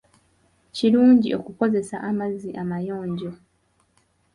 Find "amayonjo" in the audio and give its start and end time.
2.61-3.31